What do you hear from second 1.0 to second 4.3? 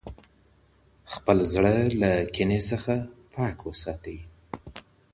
خپل زړه له کینې څخه پاک وساتئ.